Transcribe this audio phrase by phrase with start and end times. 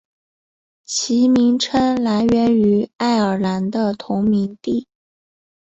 [0.83, 4.87] 其名称来源于爱尔兰的同名地。